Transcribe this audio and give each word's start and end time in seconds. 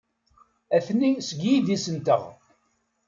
Atni 0.75 1.11
seg 1.27 1.39
yidis-nteɣ. 1.49 2.23